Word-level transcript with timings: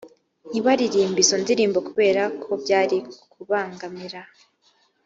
ntibaririmbe 0.49 1.19
izo 1.23 1.35
ndirimbo 1.43 1.79
kubera 1.87 2.23
ko 2.41 2.49
byari 2.63 2.97
kubangamira 3.31 4.21